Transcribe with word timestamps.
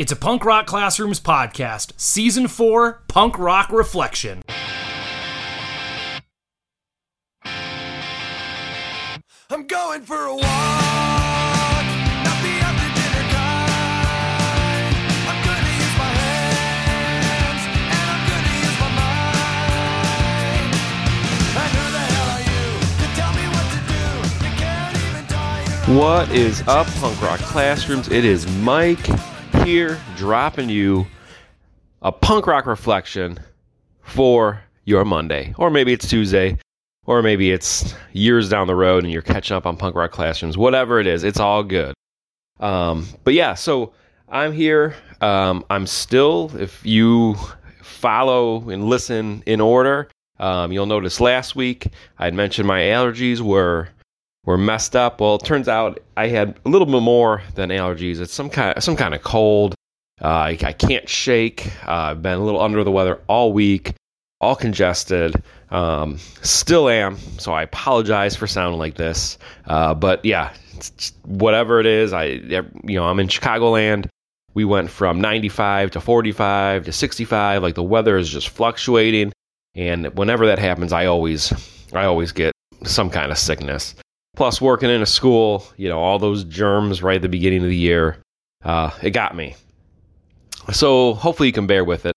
It's 0.00 0.10
a 0.10 0.16
Punk 0.16 0.46
Rock 0.46 0.64
Classrooms 0.66 1.20
podcast, 1.20 1.92
Season 2.00 2.48
4 2.48 3.02
Punk 3.06 3.38
Rock 3.38 3.70
Reflection. 3.70 4.42
I'm 9.50 9.66
going 9.66 10.00
for 10.00 10.24
a 10.24 10.34
walk. 10.36 10.40
Not 10.40 12.38
the 12.40 12.48
after 12.64 12.88
dinner 12.96 13.24
kind. 13.28 14.96
I'm 15.28 15.44
gonna 15.44 15.68
use 15.68 15.94
my 15.98 16.10
hands 16.16 17.62
and 17.92 18.08
I'm 18.08 18.24
gonna 18.24 18.56
use 18.56 18.80
my 18.80 18.88
mind. 18.96 20.72
And 21.60 21.70
who 21.76 21.84
the 21.92 22.00
hell 22.08 22.30
are 22.38 22.44
you 22.48 22.64
to 22.96 23.06
tell 23.20 23.32
me 23.36 23.44
what 23.52 23.68
to 23.68 23.80
do? 23.84 24.00
You 24.48 24.52
can't 24.56 24.96
even 24.96 25.24
tie 25.26 25.60
your 25.88 26.00
What 26.00 26.26
is 26.30 26.62
up, 26.66 26.86
Punk 26.86 27.20
Rock 27.20 27.40
Classrooms? 27.40 28.08
It 28.08 28.24
is 28.24 28.46
Mike 28.62 29.06
here 29.64 30.00
dropping 30.16 30.68
you 30.68 31.06
a 32.02 32.12
punk 32.12 32.46
rock 32.46 32.66
reflection 32.66 33.38
for 34.02 34.60
your 34.84 35.04
Monday. 35.04 35.54
Or 35.58 35.70
maybe 35.70 35.92
it's 35.92 36.08
Tuesday, 36.08 36.58
or 37.06 37.22
maybe 37.22 37.50
it's 37.52 37.94
years 38.12 38.48
down 38.48 38.66
the 38.66 38.74
road 38.74 39.04
and 39.04 39.12
you're 39.12 39.22
catching 39.22 39.56
up 39.56 39.66
on 39.66 39.76
punk 39.76 39.94
rock 39.94 40.10
classrooms. 40.12 40.56
Whatever 40.56 41.00
it 41.00 41.06
is, 41.06 41.24
it's 41.24 41.40
all 41.40 41.62
good. 41.62 41.94
Um, 42.58 43.06
but 43.24 43.34
yeah, 43.34 43.54
so 43.54 43.92
I'm 44.28 44.52
here. 44.52 44.94
Um, 45.20 45.64
I'm 45.70 45.86
still, 45.86 46.50
if 46.58 46.84
you 46.84 47.36
follow 47.82 48.68
and 48.70 48.84
listen 48.84 49.42
in 49.46 49.60
order, 49.60 50.08
um, 50.38 50.72
you'll 50.72 50.86
notice 50.86 51.20
last 51.20 51.54
week 51.54 51.88
I 52.18 52.30
mentioned 52.30 52.66
my 52.66 52.80
allergies 52.80 53.40
were 53.40 53.88
were 54.44 54.58
messed 54.58 54.96
up. 54.96 55.20
Well, 55.20 55.36
it 55.36 55.44
turns 55.44 55.68
out 55.68 56.00
I 56.16 56.28
had 56.28 56.58
a 56.64 56.68
little 56.68 56.86
bit 56.86 57.02
more 57.02 57.42
than 57.54 57.70
allergies. 57.70 58.20
It's 58.20 58.32
some 58.32 58.50
kind 58.50 58.82
some 58.82 58.96
kind 58.96 59.14
of 59.14 59.22
cold. 59.22 59.74
Uh, 60.20 60.28
I, 60.28 60.58
I 60.62 60.72
can't 60.72 61.08
shake. 61.08 61.66
Uh, 61.86 61.92
I've 61.92 62.22
been 62.22 62.38
a 62.38 62.44
little 62.44 62.60
under 62.60 62.84
the 62.84 62.90
weather 62.90 63.20
all 63.26 63.52
week, 63.52 63.94
all 64.40 64.54
congested. 64.54 65.42
Um, 65.70 66.18
still 66.42 66.88
am. 66.88 67.16
So 67.38 67.52
I 67.52 67.62
apologize 67.62 68.36
for 68.36 68.46
sounding 68.46 68.78
like 68.78 68.96
this. 68.96 69.38
Uh, 69.66 69.94
but 69.94 70.24
yeah, 70.24 70.52
whatever 71.24 71.80
it 71.80 71.86
is, 71.86 72.12
I 72.12 72.24
you 72.24 72.96
know 72.96 73.04
I'm 73.04 73.20
in 73.20 73.28
Chicagoland. 73.28 74.08
We 74.52 74.64
went 74.64 74.90
from 74.90 75.20
95 75.20 75.92
to 75.92 76.00
45 76.00 76.86
to 76.86 76.92
65. 76.92 77.62
Like 77.62 77.76
the 77.76 77.84
weather 77.84 78.16
is 78.16 78.28
just 78.28 78.48
fluctuating, 78.48 79.32
and 79.74 80.06
whenever 80.18 80.46
that 80.46 80.58
happens, 80.58 80.92
I 80.92 81.06
always 81.06 81.52
I 81.92 82.04
always 82.04 82.32
get 82.32 82.52
some 82.84 83.10
kind 83.10 83.30
of 83.30 83.38
sickness. 83.38 83.94
Plus, 84.36 84.60
working 84.60 84.90
in 84.90 85.02
a 85.02 85.06
school, 85.06 85.66
you 85.76 85.88
know, 85.88 85.98
all 85.98 86.18
those 86.18 86.44
germs 86.44 87.02
right 87.02 87.16
at 87.16 87.22
the 87.22 87.28
beginning 87.28 87.62
of 87.62 87.68
the 87.68 87.76
year, 87.76 88.18
uh, 88.64 88.90
it 89.02 89.10
got 89.10 89.34
me. 89.34 89.56
So 90.72 91.14
hopefully 91.14 91.48
you 91.48 91.52
can 91.52 91.66
bear 91.66 91.84
with 91.84 92.06
it. 92.06 92.14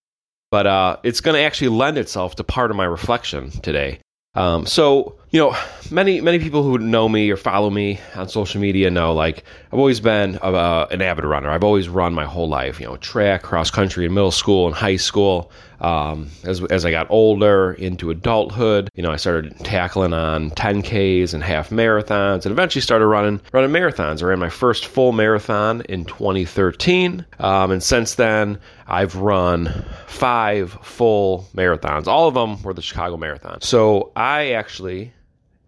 But 0.50 0.66
uh, 0.66 0.96
it's 1.02 1.20
going 1.20 1.34
to 1.34 1.40
actually 1.42 1.68
lend 1.68 1.98
itself 1.98 2.36
to 2.36 2.44
part 2.44 2.70
of 2.70 2.76
my 2.76 2.84
reflection 2.84 3.50
today. 3.50 3.98
Um, 4.34 4.66
so 4.66 5.18
you 5.34 5.40
know, 5.40 5.56
many 5.90 6.20
many 6.20 6.38
people 6.38 6.62
who 6.62 6.78
know 6.78 7.08
me 7.08 7.28
or 7.28 7.36
follow 7.36 7.68
me 7.68 7.98
on 8.14 8.28
social 8.28 8.60
media 8.60 8.88
know 8.88 9.12
like 9.12 9.42
I've 9.72 9.80
always 9.80 9.98
been 9.98 10.38
uh, 10.40 10.86
an 10.92 11.02
avid 11.02 11.24
runner. 11.24 11.50
I've 11.50 11.64
always 11.64 11.88
run 11.88 12.14
my 12.14 12.24
whole 12.24 12.48
life. 12.48 12.78
You 12.78 12.86
know, 12.86 12.96
track, 12.98 13.42
cross 13.42 13.68
country 13.68 14.06
in 14.06 14.14
middle 14.14 14.30
school 14.30 14.68
and 14.68 14.76
high 14.76 14.94
school. 14.94 15.50
Um, 15.80 16.30
as 16.44 16.62
as 16.70 16.84
I 16.84 16.92
got 16.92 17.10
older 17.10 17.72
into 17.72 18.10
adulthood, 18.10 18.88
you 18.94 19.02
know, 19.02 19.10
I 19.10 19.16
started 19.16 19.58
tackling 19.64 20.12
on 20.12 20.50
10ks 20.52 21.34
and 21.34 21.42
half 21.42 21.70
marathons, 21.70 22.46
and 22.46 22.52
eventually 22.52 22.80
started 22.80 23.08
running 23.08 23.40
running 23.52 23.70
marathons. 23.70 24.22
I 24.22 24.26
ran 24.26 24.38
my 24.38 24.50
first 24.50 24.86
full 24.86 25.10
marathon 25.10 25.80
in 25.88 26.04
2013, 26.04 27.26
um, 27.40 27.72
and 27.72 27.82
since 27.82 28.14
then 28.14 28.60
I've 28.86 29.16
run 29.16 29.84
five 30.06 30.78
full 30.82 31.48
marathons. 31.56 32.06
All 32.06 32.28
of 32.28 32.34
them 32.34 32.62
were 32.62 32.72
the 32.72 32.82
Chicago 32.82 33.16
Marathon. 33.16 33.60
So 33.62 34.12
I 34.14 34.52
actually 34.52 35.12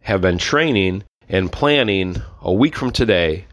have 0.06 0.20
been 0.20 0.38
training 0.38 1.02
and 1.28 1.50
planning 1.50 2.22
a 2.40 2.52
week 2.52 2.76
from 2.76 2.92
today 2.92 3.44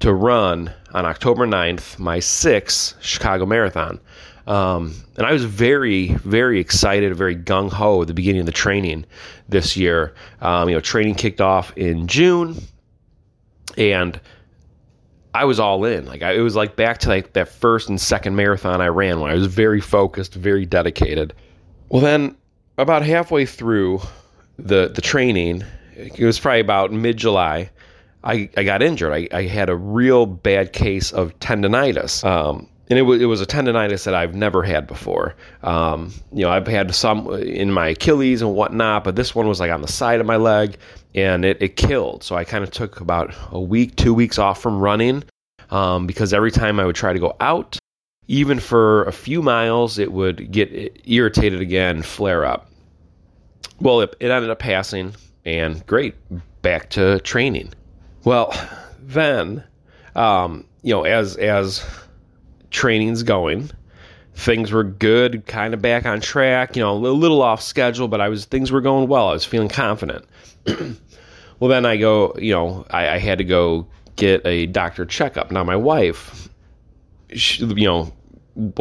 to 0.00 0.12
run 0.12 0.68
on 0.92 1.06
October 1.06 1.46
9th 1.46 2.00
my 2.00 2.18
sixth 2.18 3.00
Chicago 3.00 3.46
Marathon. 3.46 4.00
Um, 4.48 4.92
and 5.16 5.24
I 5.24 5.32
was 5.32 5.44
very, 5.44 6.08
very 6.08 6.58
excited, 6.58 7.14
very 7.14 7.36
gung 7.36 7.70
ho 7.70 8.02
at 8.02 8.08
the 8.08 8.12
beginning 8.12 8.40
of 8.40 8.46
the 8.46 8.52
training 8.52 9.04
this 9.48 9.76
year. 9.76 10.14
Um, 10.40 10.68
you 10.68 10.74
know, 10.74 10.80
training 10.80 11.14
kicked 11.14 11.40
off 11.40 11.72
in 11.78 12.08
June, 12.08 12.56
and 13.78 14.20
I 15.32 15.44
was 15.44 15.60
all 15.60 15.84
in. 15.84 16.06
Like 16.06 16.22
I, 16.22 16.32
it 16.32 16.40
was 16.40 16.56
like 16.56 16.74
back 16.74 16.98
to 16.98 17.08
like 17.08 17.34
that 17.34 17.46
first 17.46 17.88
and 17.88 18.00
second 18.00 18.34
marathon 18.34 18.80
I 18.80 18.88
ran 18.88 19.20
when 19.20 19.30
I 19.30 19.34
was 19.34 19.46
very 19.46 19.80
focused, 19.80 20.34
very 20.34 20.66
dedicated. 20.66 21.34
Well, 21.88 22.02
then 22.02 22.34
about 22.78 23.04
halfway 23.04 23.46
through 23.46 24.00
the 24.58 24.88
the 24.88 25.00
training, 25.00 25.62
it 25.96 26.24
was 26.24 26.38
probably 26.38 26.60
about 26.60 26.92
mid 26.92 27.16
July. 27.16 27.70
I, 28.22 28.48
I 28.56 28.64
got 28.64 28.82
injured. 28.82 29.12
I, 29.12 29.28
I 29.36 29.42
had 29.42 29.68
a 29.68 29.76
real 29.76 30.26
bad 30.26 30.72
case 30.72 31.12
of 31.12 31.38
tendonitis. 31.40 32.24
Um, 32.24 32.68
and 32.88 32.98
it 32.98 33.02
was, 33.02 33.20
it 33.20 33.26
was 33.26 33.40
a 33.40 33.46
tendonitis 33.46 34.04
that 34.04 34.14
I've 34.14 34.34
never 34.34 34.62
had 34.62 34.86
before. 34.86 35.34
Um, 35.62 36.12
you 36.32 36.44
know, 36.44 36.50
I've 36.50 36.66
had 36.66 36.94
some 36.94 37.30
in 37.32 37.72
my 37.72 37.88
Achilles 37.88 38.42
and 38.42 38.54
whatnot, 38.54 39.04
but 39.04 39.16
this 39.16 39.34
one 39.34 39.48
was 39.48 39.60
like 39.60 39.70
on 39.70 39.82
the 39.82 39.88
side 39.88 40.20
of 40.20 40.26
my 40.26 40.36
leg 40.36 40.76
and 41.14 41.44
it, 41.44 41.62
it 41.62 41.76
killed. 41.76 42.22
So 42.22 42.34
I 42.36 42.44
kind 42.44 42.64
of 42.64 42.70
took 42.70 43.00
about 43.00 43.34
a 43.50 43.60
week, 43.60 43.96
two 43.96 44.12
weeks 44.12 44.38
off 44.38 44.60
from 44.60 44.80
running 44.80 45.24
um, 45.70 46.06
because 46.06 46.34
every 46.34 46.50
time 46.50 46.78
I 46.78 46.84
would 46.84 46.96
try 46.96 47.12
to 47.12 47.18
go 47.18 47.36
out, 47.40 47.78
even 48.26 48.58
for 48.58 49.04
a 49.04 49.12
few 49.12 49.42
miles, 49.42 49.98
it 49.98 50.12
would 50.12 50.50
get 50.50 51.02
irritated 51.04 51.60
again, 51.60 52.02
flare 52.02 52.44
up. 52.44 52.70
Well, 53.80 54.00
it, 54.00 54.14
it 54.20 54.30
ended 54.30 54.50
up 54.50 54.58
passing, 54.58 55.14
and 55.44 55.86
great, 55.86 56.14
back 56.62 56.90
to 56.90 57.20
training. 57.20 57.72
Well, 58.24 58.52
then, 59.00 59.62
um, 60.14 60.64
you 60.82 60.94
know, 60.94 61.04
as 61.04 61.36
as 61.36 61.84
training's 62.70 63.22
going, 63.22 63.70
things 64.34 64.72
were 64.72 64.84
good, 64.84 65.46
kind 65.46 65.74
of 65.74 65.82
back 65.82 66.06
on 66.06 66.20
track. 66.20 66.76
You 66.76 66.82
know, 66.82 66.96
a 66.96 66.96
little 66.96 67.42
off 67.42 67.62
schedule, 67.62 68.08
but 68.08 68.20
I 68.20 68.28
was 68.28 68.46
things 68.46 68.72
were 68.72 68.80
going 68.80 69.08
well. 69.08 69.28
I 69.28 69.32
was 69.32 69.44
feeling 69.44 69.68
confident. 69.68 70.24
well, 70.66 71.68
then 71.68 71.86
I 71.86 71.96
go, 71.96 72.34
you 72.38 72.52
know, 72.52 72.86
I, 72.90 73.10
I 73.10 73.18
had 73.18 73.38
to 73.38 73.44
go 73.44 73.86
get 74.16 74.44
a 74.46 74.66
doctor 74.66 75.04
checkup. 75.04 75.50
Now, 75.50 75.64
my 75.64 75.76
wife, 75.76 76.48
she, 77.34 77.64
you 77.64 77.86
know, 77.86 78.12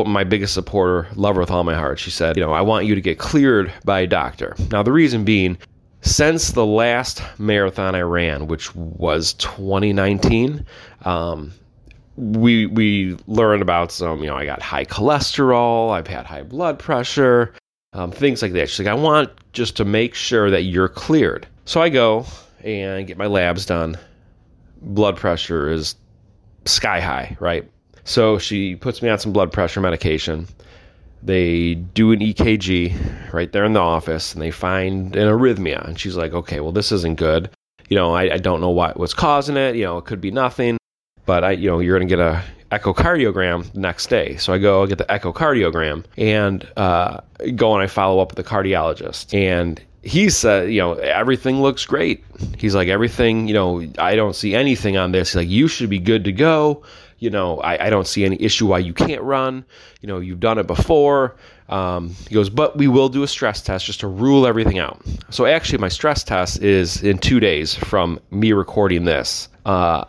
my 0.05 0.23
biggest 0.23 0.53
supporter, 0.53 1.07
lover 1.15 1.39
with 1.39 1.49
all 1.49 1.63
my 1.63 1.73
heart. 1.73 1.99
She 1.99 2.11
said, 2.11 2.37
you 2.37 2.43
know, 2.43 2.53
I 2.53 2.61
want 2.61 2.85
you 2.85 2.95
to 2.95 3.01
get 3.01 3.17
cleared 3.17 3.71
by 3.83 4.01
a 4.01 4.07
doctor. 4.07 4.55
Now, 4.71 4.83
the 4.83 4.91
reason 4.91 5.23
being, 5.23 5.57
since 6.03 6.51
the 6.51 6.65
last 6.65 7.23
marathon 7.39 7.95
I 7.95 8.01
ran, 8.01 8.47
which 8.47 8.75
was 8.75 9.33
2019, 9.35 10.65
um, 11.05 11.53
we 12.15 12.67
we 12.67 13.17
learned 13.25 13.61
about 13.61 13.91
some, 13.91 14.19
you 14.19 14.27
know, 14.27 14.35
I 14.35 14.45
got 14.45 14.61
high 14.61 14.85
cholesterol, 14.85 15.91
I've 15.91 16.07
had 16.07 16.25
high 16.25 16.43
blood 16.43 16.77
pressure, 16.77 17.53
um, 17.93 18.11
things 18.11 18.41
like 18.41 18.51
that. 18.53 18.69
She's 18.69 18.85
like, 18.85 18.91
I 18.91 18.99
want 18.99 19.31
just 19.53 19.77
to 19.77 19.85
make 19.85 20.13
sure 20.13 20.51
that 20.51 20.63
you're 20.63 20.89
cleared. 20.89 21.47
So 21.65 21.81
I 21.81 21.89
go 21.89 22.25
and 22.63 23.07
get 23.07 23.17
my 23.17 23.27
labs 23.27 23.65
done. 23.65 23.97
Blood 24.81 25.15
pressure 25.15 25.69
is 25.69 25.95
sky 26.65 26.99
high, 26.99 27.37
right? 27.39 27.69
So 28.03 28.37
she 28.37 28.75
puts 28.75 29.01
me 29.01 29.09
on 29.09 29.19
some 29.19 29.31
blood 29.31 29.51
pressure 29.51 29.79
medication. 29.79 30.47
They 31.25 31.75
do 31.75 32.11
an 32.11 32.19
EKG 32.19 33.31
right 33.33 33.51
there 33.51 33.63
in 33.63 33.73
the 33.73 33.79
office 33.79 34.33
and 34.33 34.41
they 34.41 34.51
find 34.51 35.15
an 35.15 35.27
arrhythmia. 35.27 35.87
And 35.87 35.99
she's 35.99 36.17
like, 36.17 36.33
okay, 36.33 36.59
well, 36.59 36.71
this 36.71 36.91
isn't 36.91 37.17
good. 37.17 37.49
You 37.89 37.97
know, 37.97 38.13
I, 38.13 38.33
I 38.33 38.37
don't 38.37 38.61
know 38.61 38.69
what 38.69 38.97
what's 38.97 39.13
causing 39.13 39.57
it. 39.57 39.75
You 39.75 39.85
know, 39.85 39.97
it 39.97 40.05
could 40.05 40.21
be 40.21 40.31
nothing, 40.31 40.77
but 41.25 41.43
I, 41.43 41.51
you 41.51 41.69
know, 41.69 41.79
you're 41.79 41.97
going 41.97 42.07
to 42.07 42.15
get 42.15 42.23
a 42.23 42.43
echocardiogram 42.71 43.73
next 43.75 44.07
day. 44.07 44.35
So 44.37 44.53
I 44.53 44.57
go 44.57 44.85
get 44.87 44.97
the 44.97 45.05
echocardiogram 45.05 46.05
and 46.17 46.67
uh, 46.75 47.21
go 47.55 47.73
and 47.73 47.83
I 47.83 47.87
follow 47.87 48.19
up 48.19 48.35
with 48.35 48.45
the 48.45 48.49
cardiologist. 48.49 49.33
And 49.33 49.81
he 50.01 50.29
said, 50.29 50.71
you 50.71 50.79
know, 50.79 50.93
everything 50.93 51.61
looks 51.61 51.85
great. 51.85 52.23
He's 52.57 52.75
like, 52.75 52.87
everything, 52.87 53.47
you 53.47 53.53
know, 53.53 53.87
I 53.97 54.15
don't 54.15 54.35
see 54.35 54.55
anything 54.55 54.97
on 54.97 55.11
this. 55.11 55.29
He's 55.29 55.35
like, 55.35 55.49
you 55.49 55.67
should 55.67 55.89
be 55.89 55.99
good 55.99 56.23
to 56.25 56.31
go 56.31 56.83
you 57.23 57.29
know, 57.29 57.59
I, 57.61 57.85
I, 57.85 57.89
don't 57.89 58.05
see 58.05 58.25
any 58.25 58.35
issue 58.41 58.67
why 58.67 58.79
you 58.79 58.93
can't 58.93 59.21
run. 59.21 59.63
You 60.01 60.07
know, 60.07 60.19
you've 60.19 60.41
done 60.41 60.57
it 60.57 60.67
before. 60.67 61.37
Um, 61.69 62.09
he 62.27 62.35
goes, 62.35 62.49
but 62.49 62.77
we 62.77 62.89
will 62.89 63.07
do 63.07 63.23
a 63.23 63.29
stress 63.29 63.61
test 63.61 63.85
just 63.85 64.01
to 64.01 64.07
rule 64.07 64.45
everything 64.45 64.77
out. 64.77 65.01
So 65.29 65.45
actually, 65.45 65.77
my 65.77 65.87
stress 65.87 66.25
test 66.25 66.61
is 66.61 67.01
in 67.01 67.17
two 67.17 67.39
days 67.39 67.75
from 67.75 68.19
me 68.29 68.51
recording 68.51 69.05
this, 69.05 69.47
uh, 69.65 70.03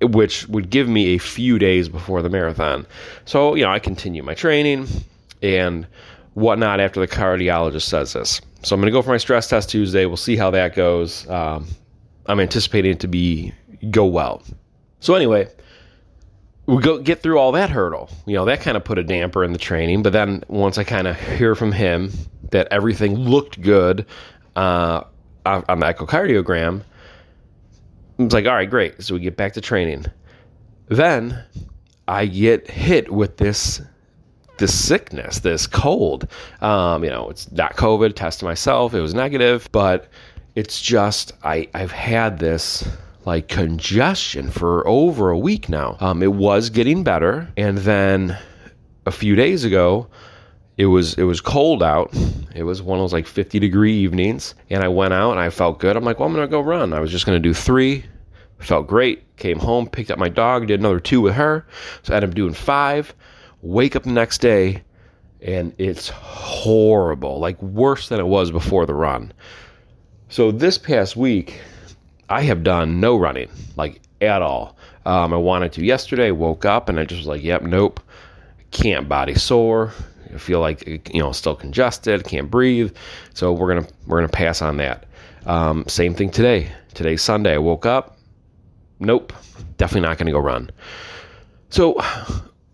which 0.00 0.46
would 0.46 0.70
give 0.70 0.88
me 0.88 1.16
a 1.16 1.18
few 1.18 1.58
days 1.58 1.88
before 1.88 2.22
the 2.22 2.30
marathon. 2.30 2.86
So, 3.24 3.56
you 3.56 3.64
know, 3.64 3.72
I 3.72 3.80
continue 3.80 4.22
my 4.22 4.34
training 4.34 4.86
and 5.42 5.88
whatnot 6.34 6.78
after 6.78 7.00
the 7.00 7.08
cardiologist 7.08 7.82
says 7.82 8.12
this. 8.12 8.40
So 8.62 8.76
I'm 8.76 8.80
going 8.80 8.92
to 8.92 8.96
go 8.96 9.02
for 9.02 9.10
my 9.10 9.16
stress 9.16 9.48
test 9.48 9.70
Tuesday. 9.70 10.06
We'll 10.06 10.16
see 10.16 10.36
how 10.36 10.52
that 10.52 10.76
goes. 10.76 11.28
Um, 11.28 11.66
I'm 12.26 12.38
anticipating 12.38 12.92
it 12.92 13.00
to 13.00 13.08
be 13.08 13.52
go 13.90 14.06
well. 14.06 14.44
So 15.00 15.14
anyway, 15.14 15.48
we 16.68 16.82
go 16.82 16.98
get 16.98 17.22
through 17.22 17.38
all 17.38 17.52
that 17.52 17.70
hurdle. 17.70 18.10
You 18.26 18.34
know, 18.34 18.44
that 18.44 18.60
kind 18.60 18.76
of 18.76 18.84
put 18.84 18.98
a 18.98 19.02
damper 19.02 19.42
in 19.42 19.54
the 19.54 19.58
training. 19.58 20.02
But 20.02 20.12
then 20.12 20.44
once 20.48 20.76
I 20.76 20.84
kind 20.84 21.08
of 21.08 21.18
hear 21.18 21.54
from 21.54 21.72
him 21.72 22.12
that 22.50 22.68
everything 22.70 23.16
looked 23.16 23.60
good 23.62 24.04
uh, 24.54 25.04
on 25.46 25.80
the 25.80 25.86
echocardiogram, 25.86 26.82
it's 28.18 28.34
like, 28.34 28.44
all 28.44 28.54
right, 28.54 28.68
great. 28.68 29.02
So 29.02 29.14
we 29.14 29.20
get 29.20 29.34
back 29.34 29.54
to 29.54 29.62
training. 29.62 30.04
Then 30.88 31.42
I 32.06 32.26
get 32.26 32.70
hit 32.70 33.10
with 33.10 33.38
this 33.38 33.80
this 34.58 34.74
sickness, 34.78 35.38
this 35.38 35.66
cold. 35.66 36.28
Um, 36.60 37.02
you 37.02 37.10
know, 37.10 37.30
it's 37.30 37.50
not 37.52 37.76
COVID. 37.76 38.14
Tested 38.14 38.44
myself; 38.44 38.92
it 38.92 39.00
was 39.00 39.14
negative, 39.14 39.70
but 39.72 40.08
it's 40.54 40.82
just 40.82 41.32
I 41.44 41.68
I've 41.72 41.92
had 41.92 42.40
this 42.40 42.86
like 43.24 43.48
congestion 43.48 44.50
for 44.50 44.86
over 44.86 45.30
a 45.30 45.38
week 45.38 45.68
now. 45.68 45.96
Um, 46.00 46.22
it 46.22 46.32
was 46.32 46.70
getting 46.70 47.04
better, 47.04 47.48
and 47.56 47.78
then 47.78 48.36
a 49.06 49.10
few 49.10 49.34
days 49.34 49.64
ago, 49.64 50.08
it 50.76 50.86
was 50.86 51.14
it 51.14 51.24
was 51.24 51.40
cold 51.40 51.82
out. 51.82 52.14
It 52.54 52.62
was 52.62 52.82
one 52.82 52.98
of 52.98 53.02
those 53.02 53.12
like 53.12 53.26
50 53.26 53.58
degree 53.58 53.94
evenings, 53.94 54.54
and 54.70 54.82
I 54.82 54.88
went 54.88 55.12
out 55.12 55.32
and 55.32 55.40
I 55.40 55.50
felt 55.50 55.80
good. 55.80 55.96
I'm 55.96 56.04
like, 56.04 56.18
well, 56.18 56.28
I'm 56.28 56.34
gonna 56.34 56.46
go 56.46 56.60
run. 56.60 56.92
I 56.92 57.00
was 57.00 57.10
just 57.10 57.26
gonna 57.26 57.40
do 57.40 57.52
three. 57.52 58.04
Felt 58.58 58.86
great. 58.86 59.36
Came 59.36 59.58
home, 59.58 59.88
picked 59.88 60.10
up 60.10 60.18
my 60.18 60.28
dog, 60.28 60.66
did 60.66 60.80
another 60.80 61.00
two 61.00 61.20
with 61.20 61.34
her. 61.34 61.66
So 62.02 62.12
I 62.12 62.16
ended 62.16 62.30
up 62.30 62.36
doing 62.36 62.54
five. 62.54 63.14
Wake 63.62 63.96
up 63.96 64.04
the 64.04 64.10
next 64.10 64.40
day, 64.40 64.82
and 65.42 65.74
it's 65.78 66.08
horrible, 66.08 67.38
like 67.40 67.60
worse 67.62 68.08
than 68.08 68.20
it 68.20 68.26
was 68.26 68.50
before 68.50 68.86
the 68.86 68.94
run. 68.94 69.32
So 70.28 70.52
this 70.52 70.78
past 70.78 71.16
week, 71.16 71.60
I 72.28 72.42
have 72.42 72.62
done 72.62 73.00
no 73.00 73.16
running, 73.16 73.48
like 73.76 74.00
at 74.20 74.42
all. 74.42 74.76
Um, 75.06 75.32
I 75.32 75.36
wanted 75.36 75.72
to 75.74 75.84
yesterday. 75.84 76.30
Woke 76.30 76.64
up 76.64 76.88
and 76.88 77.00
I 77.00 77.04
just 77.04 77.20
was 77.20 77.26
like, 77.26 77.42
"Yep, 77.42 77.62
nope, 77.62 78.00
can't 78.70 79.08
body 79.08 79.34
sore. 79.34 79.92
I 80.34 80.38
feel 80.38 80.60
like 80.60 80.86
you 80.86 81.20
know 81.20 81.32
still 81.32 81.54
congested, 81.56 82.24
can't 82.24 82.50
breathe." 82.50 82.94
So 83.34 83.52
we're 83.52 83.74
gonna 83.74 83.86
we're 84.06 84.18
gonna 84.18 84.28
pass 84.28 84.60
on 84.60 84.76
that. 84.78 85.06
Um, 85.46 85.84
same 85.86 86.14
thing 86.14 86.30
today. 86.30 86.70
Today's 86.94 87.22
Sunday. 87.22 87.54
I 87.54 87.58
woke 87.58 87.86
up. 87.86 88.18
Nope, 89.00 89.32
definitely 89.78 90.06
not 90.06 90.18
gonna 90.18 90.32
go 90.32 90.40
run. 90.40 90.70
So 91.70 92.00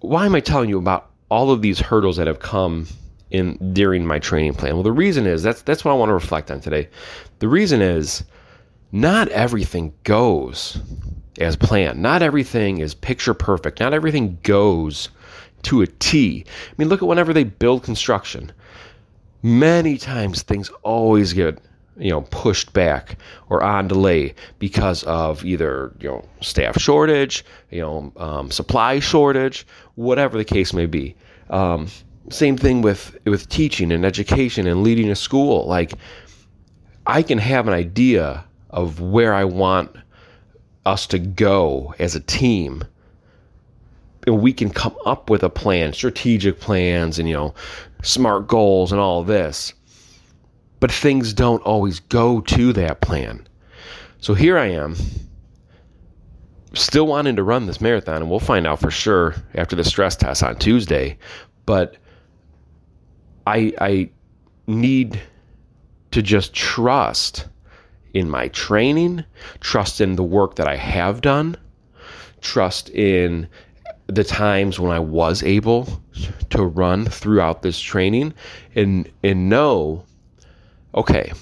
why 0.01 0.27
am 0.27 0.35
I 0.35 0.41
telling 0.41 0.69
you 0.69 0.79
about 0.79 1.11
all 1.31 1.51
of 1.51 1.63
these 1.63 1.81
hurdles 1.81 2.17
that 2.17 2.27
have 2.27 2.41
come 2.41 2.87
in 3.31 3.73
during 3.73 4.05
my 4.07 4.19
training 4.19 4.55
plan? 4.55 4.75
Well, 4.75 4.83
the 4.83 4.93
reason 4.93 5.27
is 5.27 5.43
that's 5.43 5.63
that's 5.63 5.85
what 5.85 5.93
I 5.93 5.95
want 5.95 6.11
to 6.11 6.15
reflect 6.15 6.51
on 6.51 6.61
today. 6.61 6.89
The 7.39 7.49
reason 7.49 7.81
is 7.81 8.25
not 8.95 9.27
everything 9.31 9.93
goes 10.05 10.81
as 11.41 11.57
planned. 11.57 12.01
Not 12.01 12.23
everything 12.23 12.79
is 12.79 12.95
picture 12.95 13.35
perfect. 13.35 13.81
Not 13.81 13.93
everything 13.93 14.39
goes 14.45 15.09
to 15.65 15.83
a 15.83 15.87
T. 15.89 16.45
I 16.47 16.73
mean, 16.79 16.89
look 16.89 17.03
at 17.03 17.09
whenever 17.09 17.33
they 17.33 17.43
build 17.43 17.83
construction. 17.83 18.53
Many 19.43 19.99
times 19.99 20.43
things 20.43 20.71
always 20.85 21.33
get 21.33 21.59
you 21.97 22.11
know 22.11 22.21
pushed 22.31 22.73
back 22.73 23.19
or 23.49 23.65
on 23.65 23.89
delay 23.89 24.33
because 24.61 25.03
of 25.03 25.45
either 25.45 25.93
you 25.99 26.11
know 26.11 26.25
staff 26.41 26.81
shortage, 26.81 27.45
you 27.71 27.81
know 27.81 28.13
um, 28.17 28.53
supply 28.53 29.01
shortage, 29.01 29.67
whatever 29.97 30.39
the 30.39 30.45
case 30.45 30.73
may 30.73 30.87
be. 30.87 31.17
Um, 31.51 31.89
same 32.31 32.57
thing 32.57 32.81
with 32.81 33.19
with 33.25 33.49
teaching 33.49 33.91
and 33.91 34.07
education 34.07 34.69
and 34.69 34.85
leading 34.85 35.11
a 35.11 35.17
school. 35.17 35.67
Like 35.67 35.95
I 37.09 37.25
can 37.25 37.39
have 37.39 37.67
an 37.67 37.75
idea 37.75 38.45
of 38.75 39.01
where 39.01 39.33
I 39.33 39.45
want 39.45 39.97
us 40.85 41.07
to 41.07 41.19
go 41.19 41.95
as 42.01 42.15
a 42.15 42.21
team. 42.21 42.85
And 44.27 44.43
we 44.43 44.53
can 44.53 44.71
come 44.71 44.97
up 45.07 45.31
with 45.31 45.45
a 45.45 45.49
plan, 45.49 45.93
strategic 45.93 46.61
plans, 46.61 47.19
and 47.19 47.29
you 47.29 47.35
know, 47.35 47.55
smart 48.03 48.49
goals 48.49 48.91
and 48.91 49.01
all 49.01 49.23
this. 49.23 49.73
But 50.81 50.91
things 50.91 51.33
don't 51.33 51.63
always 51.63 52.01
go 52.01 52.41
to 52.41 52.73
that 52.75 53.01
plan. 53.01 53.47
So 54.19 54.35
here 54.35 54.59
I 54.59 54.67
am, 54.67 54.97
still 56.73 57.07
wanting 57.07 57.37
to 57.37 57.45
run 57.45 57.67
this 57.67 57.81
marathon, 57.81 58.23
and 58.23 58.31
we'll 58.31 58.41
find 58.41 58.67
out 58.67 58.81
for 58.81 58.91
sure 58.91 59.37
after 59.55 59.77
the 59.77 59.85
stress 59.85 60.17
test 60.17 60.43
on 60.43 60.59
Tuesday. 60.59 61.17
But 61.65 61.97
I 63.47 63.73
I 63.81 64.11
need 64.67 65.21
to 66.11 66.23
just 66.23 66.55
trust 66.55 67.47
in 68.15 68.31
my 68.31 68.49
training, 68.49 69.25
trust 69.61 70.01
in 70.01 70.17
the 70.17 70.23
work 70.23 70.57
that 70.57 70.67
I 70.67 70.77
have 70.77 71.21
done, 71.21 71.57
trust 72.41 72.89
in 72.91 73.49
the 74.07 74.25
times 74.25 74.79
when 74.79 74.93
I 74.93 74.99
was 74.99 75.43
able 75.43 75.89
to 76.51 76.65
run 76.65 77.07
throughout 77.07 77.63
this 77.63 77.79
training 77.79 78.35
and 78.75 79.11
and 79.23 79.49
know 79.49 80.05
okay, 80.95 81.33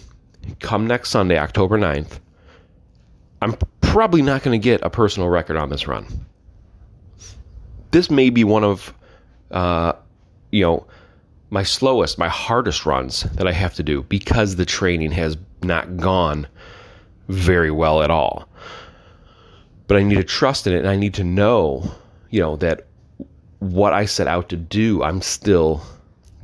come 0.61 0.87
next 0.87 1.11
Sunday, 1.11 1.37
October 1.39 1.79
9th, 1.79 2.19
I'm 3.43 3.55
probably 3.83 4.23
not 4.23 4.43
going 4.43 4.59
to 4.59 4.65
get 4.65 4.81
a 4.83 4.89
personal 4.89 5.29
record 5.29 5.59
on 5.59 5.69
this 5.69 5.87
run. 5.87 6.07
This 7.91 8.11
may 8.11 8.31
be 8.31 8.45
one 8.45 8.65
of 8.65 8.95
uh, 9.51 9.93
you 10.51 10.63
know, 10.63 10.87
my 11.53 11.63
slowest, 11.63 12.17
my 12.17 12.31
hardest 12.31 12.87
runs 12.87 13.25
that 13.35 13.47
I 13.47 13.53
have 13.53 13.75
to 13.75 13.83
do 13.83 14.05
because 14.05 14.57
the 14.57 14.65
training 14.65 15.13
has 15.13 15.37
not 15.63 15.99
gone 15.99 16.47
very 17.29 17.71
well 17.71 18.03
at 18.03 18.11
all. 18.11 18.49
But 19.87 19.99
I 19.99 20.03
need 20.03 20.15
to 20.15 20.25
trust 20.25 20.67
in 20.67 20.73
it 20.73 20.79
and 20.79 20.89
I 20.89 20.97
need 20.97 21.13
to 21.15 21.25
know, 21.25 21.91
you 22.31 22.41
know, 22.41 22.57
that 22.57 22.87
what 23.59 23.93
I 23.93 24.07
set 24.07 24.27
out 24.27 24.49
to 24.49 24.57
do, 24.57 25.03
I'm 25.03 25.21
still 25.21 25.83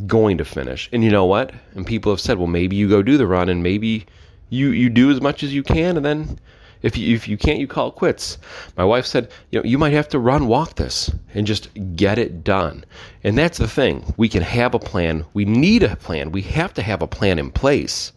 going 0.06 0.36
to 0.36 0.44
finish. 0.44 0.90
And 0.92 1.02
you 1.02 1.10
know 1.10 1.24
what? 1.24 1.52
And 1.74 1.86
people 1.86 2.12
have 2.12 2.20
said, 2.20 2.36
well, 2.36 2.46
maybe 2.46 2.76
you 2.76 2.86
go 2.86 3.02
do 3.02 3.16
the 3.16 3.26
run 3.26 3.48
and 3.48 3.62
maybe 3.62 4.04
you 4.50 4.68
you 4.68 4.90
do 4.90 5.10
as 5.10 5.22
much 5.22 5.42
as 5.42 5.54
you 5.54 5.62
can 5.62 5.96
and 5.96 6.04
then 6.04 6.38
if 6.82 6.96
you, 6.96 7.14
if 7.14 7.28
you 7.28 7.36
can't, 7.36 7.58
you 7.58 7.66
call 7.66 7.88
it 7.88 7.94
quits. 7.94 8.38
My 8.76 8.84
wife 8.84 9.06
said, 9.06 9.30
you 9.50 9.58
know, 9.58 9.64
you 9.64 9.78
might 9.78 9.92
have 9.92 10.08
to 10.08 10.18
run 10.18 10.46
walk 10.46 10.76
this 10.76 11.10
and 11.34 11.46
just 11.46 11.68
get 11.96 12.18
it 12.18 12.44
done. 12.44 12.84
And 13.24 13.36
that's 13.36 13.58
the 13.58 13.68
thing. 13.68 14.14
We 14.16 14.28
can 14.28 14.42
have 14.42 14.74
a 14.74 14.78
plan. 14.78 15.24
We 15.34 15.44
need 15.44 15.82
a 15.82 15.96
plan. 15.96 16.32
We 16.32 16.42
have 16.42 16.72
to 16.74 16.82
have 16.82 17.02
a 17.02 17.06
plan 17.06 17.38
in 17.38 17.50
place, 17.50 18.12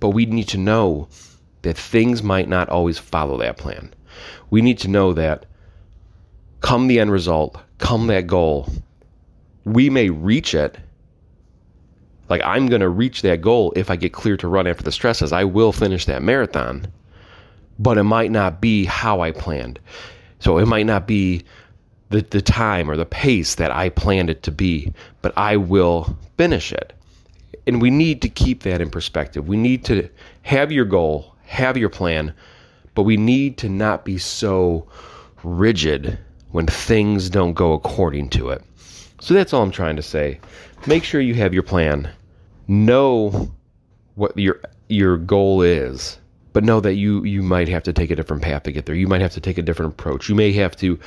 but 0.00 0.10
we 0.10 0.26
need 0.26 0.48
to 0.48 0.58
know 0.58 1.08
that 1.62 1.76
things 1.76 2.22
might 2.22 2.48
not 2.48 2.68
always 2.68 2.98
follow 2.98 3.36
that 3.38 3.58
plan. 3.58 3.92
We 4.50 4.62
need 4.62 4.78
to 4.78 4.88
know 4.88 5.12
that 5.12 5.46
come 6.60 6.86
the 6.86 7.00
end 7.00 7.10
result, 7.12 7.58
come 7.78 8.06
that 8.06 8.26
goal, 8.26 8.68
we 9.64 9.90
may 9.90 10.10
reach 10.10 10.54
it. 10.54 10.78
Like 12.28 12.40
I'm 12.44 12.66
going 12.66 12.80
to 12.80 12.88
reach 12.88 13.22
that 13.22 13.40
goal 13.40 13.72
if 13.76 13.90
I 13.90 13.96
get 13.96 14.12
clear 14.12 14.36
to 14.38 14.48
run 14.48 14.66
after 14.66 14.82
the 14.82 14.92
stresses. 14.92 15.32
I 15.32 15.44
will 15.44 15.72
finish 15.72 16.06
that 16.06 16.22
marathon 16.22 16.86
but 17.78 17.98
it 17.98 18.04
might 18.04 18.30
not 18.30 18.60
be 18.60 18.84
how 18.84 19.20
I 19.20 19.32
planned. 19.32 19.78
So 20.38 20.58
it 20.58 20.66
might 20.66 20.86
not 20.86 21.06
be 21.06 21.44
the, 22.10 22.22
the 22.22 22.40
time 22.40 22.90
or 22.90 22.96
the 22.96 23.06
pace 23.06 23.56
that 23.56 23.70
I 23.70 23.88
planned 23.88 24.30
it 24.30 24.42
to 24.44 24.50
be, 24.50 24.92
but 25.22 25.36
I 25.36 25.56
will 25.56 26.16
finish 26.36 26.72
it. 26.72 26.92
And 27.66 27.82
we 27.82 27.90
need 27.90 28.22
to 28.22 28.28
keep 28.28 28.62
that 28.62 28.80
in 28.80 28.90
perspective. 28.90 29.48
We 29.48 29.56
need 29.56 29.84
to 29.86 30.08
have 30.42 30.70
your 30.70 30.84
goal, 30.84 31.34
have 31.46 31.76
your 31.76 31.88
plan, 31.88 32.32
but 32.94 33.02
we 33.02 33.16
need 33.16 33.58
to 33.58 33.68
not 33.68 34.04
be 34.04 34.18
so 34.18 34.86
rigid 35.42 36.18
when 36.52 36.66
things 36.66 37.28
don't 37.28 37.54
go 37.54 37.72
according 37.72 38.30
to 38.30 38.50
it. 38.50 38.62
So 39.20 39.34
that's 39.34 39.52
all 39.52 39.62
I'm 39.62 39.70
trying 39.70 39.96
to 39.96 40.02
say. 40.02 40.40
Make 40.86 41.02
sure 41.02 41.20
you 41.20 41.34
have 41.34 41.52
your 41.52 41.62
plan. 41.62 42.08
Know 42.68 43.50
what 44.14 44.36
your 44.38 44.60
your 44.88 45.16
goal 45.16 45.62
is 45.62 46.18
but 46.56 46.64
know 46.64 46.80
that 46.80 46.94
you 46.94 47.22
you 47.24 47.42
might 47.42 47.68
have 47.68 47.82
to 47.82 47.92
take 47.92 48.10
a 48.10 48.16
different 48.16 48.40
path 48.42 48.62
to 48.62 48.72
get 48.72 48.86
there. 48.86 48.94
You 48.94 49.08
might 49.08 49.20
have 49.20 49.34
to 49.34 49.42
take 49.42 49.58
a 49.58 49.62
different 49.62 49.92
approach. 49.92 50.30
You 50.30 50.34
may 50.34 50.52
have 50.52 50.74
to 50.76 50.98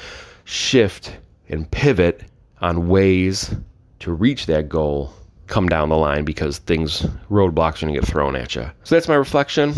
shift 0.44 1.18
and 1.48 1.72
pivot 1.72 2.22
on 2.62 2.88
ways 2.88 3.56
to 4.01 4.13
reach 4.13 4.46
that 4.46 4.70
goal 4.70 5.12
come 5.48 5.68
down 5.68 5.89
the 5.89 5.98
line 5.98 6.24
because 6.24 6.60
things 6.60 7.01
roadblocks 7.32 7.77
are 7.82 7.88
going 7.88 7.96
to 7.96 8.00
get 8.00 8.06
thrown 8.06 8.36
at 8.36 8.53
you. 8.53 8.70
So 8.84 8.94
that's 8.94 9.08
my 9.08 9.15
reflection. 9.15 9.74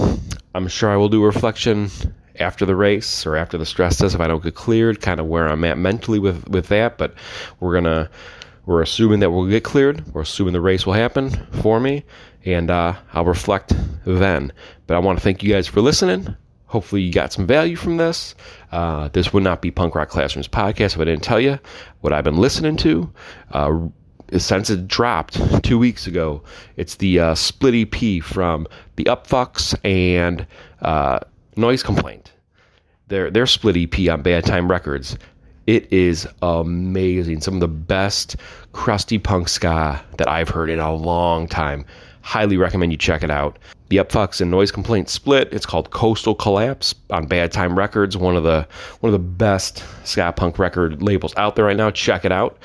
I'm 0.55 0.67
sure 0.67 0.89
I 0.89 0.97
will 0.97 1.07
do 1.07 1.23
a 1.23 1.25
reflection 1.25 1.89
after 2.37 2.65
the 2.65 2.75
race 2.75 3.25
or 3.25 3.37
after 3.37 3.57
the 3.57 3.65
stress 3.65 3.97
test 3.97 4.13
if 4.13 4.19
I 4.19 4.27
don't 4.27 4.43
get 4.43 4.55
cleared, 4.55 4.99
kind 4.99 5.21
of 5.21 5.27
where 5.27 5.47
I'm 5.47 5.63
at 5.63 5.77
mentally 5.77 6.19
with 6.19 6.49
with 6.49 6.67
that, 6.67 6.97
but 6.97 7.13
we're 7.61 7.71
going 7.71 7.85
to 7.85 8.09
we're 8.65 8.81
assuming 8.81 9.21
that 9.21 9.31
we'll 9.31 9.47
get 9.47 9.63
cleared. 9.63 10.05
We're 10.13 10.21
assuming 10.23 10.51
the 10.51 10.59
race 10.59 10.85
will 10.85 10.93
happen 10.93 11.29
for 11.61 11.79
me, 11.79 12.03
and 12.45 12.71
uh, 12.71 12.95
I'll 13.13 13.25
reflect 13.25 13.73
then. 14.05 14.51
But 14.87 14.95
I 14.95 14.99
want 14.99 15.19
to 15.19 15.23
thank 15.23 15.43
you 15.43 15.51
guys 15.51 15.67
for 15.67 15.81
listening. 15.81 16.35
Hopefully, 16.65 17.01
you 17.01 17.11
got 17.11 17.33
some 17.33 17.45
value 17.45 17.75
from 17.75 17.97
this. 17.97 18.33
Uh, 18.71 19.09
this 19.09 19.33
would 19.33 19.43
not 19.43 19.61
be 19.61 19.71
Punk 19.71 19.93
Rock 19.93 20.09
Classrooms 20.09 20.47
podcast 20.47 20.95
if 20.95 20.99
I 20.99 21.05
didn't 21.05 21.23
tell 21.23 21.39
you 21.39 21.59
what 21.99 22.13
I've 22.13 22.23
been 22.23 22.37
listening 22.37 22.77
to. 22.77 23.11
Uh, 23.51 23.87
since 24.37 24.69
it 24.69 24.87
dropped 24.87 25.63
two 25.63 25.77
weeks 25.77 26.07
ago, 26.07 26.41
it's 26.77 26.95
the 26.95 27.19
uh, 27.19 27.35
split 27.35 27.75
EP 27.75 28.23
from 28.23 28.67
the 28.95 29.03
Upfucks 29.05 29.75
and 29.83 30.47
uh, 30.81 31.19
Noise 31.57 31.83
Complaint. 31.83 32.31
Their 33.07 33.29
their 33.29 33.45
split 33.45 33.75
EP 33.75 34.09
on 34.09 34.21
Bad 34.21 34.45
Time 34.45 34.71
Records 34.71 35.17
It 35.67 35.91
is 35.91 36.25
amazing. 36.41 37.41
Some 37.41 37.55
of 37.55 37.59
the 37.59 37.67
best 37.67 38.37
crusty 38.71 39.17
punk 39.17 39.49
ska 39.49 40.01
that 40.17 40.29
I've 40.29 40.47
heard 40.47 40.69
in 40.69 40.79
a 40.79 40.93
long 40.93 41.47
time. 41.49 41.85
Highly 42.21 42.57
recommend 42.57 42.91
you 42.91 42.97
check 42.97 43.23
it 43.23 43.31
out. 43.31 43.57
The 43.89 43.97
Upfucks 43.97 44.39
and 44.39 44.49
Noise 44.49 44.71
Complaints 44.71 45.11
split. 45.11 45.49
It's 45.51 45.65
called 45.65 45.91
Coastal 45.91 46.35
Collapse 46.35 46.95
on 47.09 47.25
Bad 47.25 47.51
Time 47.51 47.77
Records, 47.77 48.15
one 48.15 48.35
of 48.35 48.43
the 48.43 48.67
one 49.01 49.13
of 49.13 49.19
the 49.19 49.27
best 49.27 49.83
ska 50.05 50.31
punk 50.31 50.59
record 50.59 51.01
labels 51.01 51.33
out 51.35 51.55
there 51.55 51.65
right 51.65 51.77
now. 51.77 51.91
Check 51.91 52.23
it 52.23 52.31
out. 52.31 52.57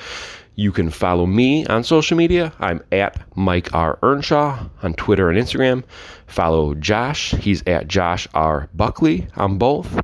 You 0.55 0.71
can 0.71 0.89
follow 0.89 1.27
me 1.27 1.67
on 1.67 1.83
social 1.83 2.17
media. 2.17 2.51
I'm 2.59 2.83
at 2.91 3.21
Mike 3.35 3.73
R. 3.75 3.99
Earnshaw 4.01 4.67
on 4.81 4.93
Twitter 4.95 5.29
and 5.29 5.37
Instagram. 5.39 5.83
Follow 6.25 6.73
Josh. 6.73 7.31
He's 7.31 7.61
at 7.67 7.87
Josh 7.87 8.27
R. 8.33 8.67
Buckley 8.73 9.27
on 9.35 9.59
both. 9.59 10.01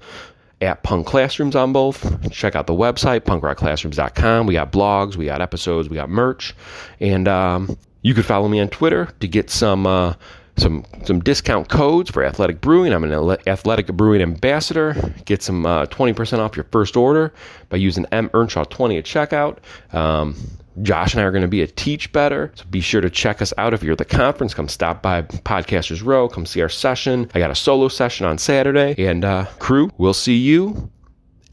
At 0.61 0.83
Punk 0.83 1.07
Classrooms 1.07 1.55
on 1.55 1.73
both. 1.73 2.31
Check 2.31 2.55
out 2.55 2.67
the 2.67 2.73
website, 2.73 3.21
punkrockclassrooms.com. 3.21 4.45
We 4.45 4.53
got 4.53 4.71
blogs, 4.71 5.15
we 5.17 5.25
got 5.25 5.41
episodes, 5.41 5.89
we 5.89 5.95
got 5.95 6.09
merch. 6.09 6.55
And 6.99 7.27
um, 7.27 7.75
you 8.03 8.13
could 8.13 8.25
follow 8.25 8.47
me 8.47 8.59
on 8.59 8.69
Twitter 8.69 9.09
to 9.19 9.27
get 9.27 9.49
some. 9.49 9.87
Uh, 9.87 10.13
some 10.55 10.85
some 11.03 11.19
discount 11.19 11.67
codes 11.67 12.11
for 12.11 12.23
Athletic 12.23 12.61
Brewing. 12.61 12.93
I'm 12.93 13.03
an 13.03 13.37
Athletic 13.47 13.87
Brewing 13.87 14.21
ambassador. 14.21 14.95
Get 15.25 15.41
some 15.41 15.65
uh, 15.65 15.87
20% 15.87 16.37
off 16.37 16.55
your 16.55 16.67
first 16.71 16.95
order 16.95 17.33
by 17.69 17.77
using 17.77 18.05
M 18.11 18.29
Earnshaw 18.35 18.65
20 18.65 18.97
at 18.97 19.03
checkout. 19.03 19.57
Um, 19.95 20.35
Josh 20.81 21.13
and 21.13 21.21
I 21.21 21.25
are 21.25 21.31
going 21.31 21.43
to 21.43 21.47
be 21.47 21.61
at 21.61 21.75
Teach 21.75 22.11
Better, 22.11 22.51
so 22.55 22.65
be 22.69 22.81
sure 22.81 23.01
to 23.01 23.09
check 23.09 23.41
us 23.41 23.53
out 23.57 23.73
if 23.73 23.83
you're 23.83 23.91
at 23.93 23.99
the 23.99 24.05
conference. 24.05 24.53
Come 24.53 24.67
stop 24.67 25.01
by 25.01 25.21
Podcasters 25.21 26.03
Row. 26.03 26.27
Come 26.27 26.45
see 26.45 26.61
our 26.61 26.69
session. 26.69 27.29
I 27.35 27.39
got 27.39 27.51
a 27.51 27.55
solo 27.55 27.87
session 27.87 28.25
on 28.25 28.37
Saturday, 28.37 28.95
and 29.05 29.23
uh, 29.23 29.45
crew, 29.59 29.91
we'll 29.97 30.13
see 30.13 30.37
you 30.37 30.89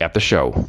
at 0.00 0.14
the 0.14 0.20
show. 0.20 0.68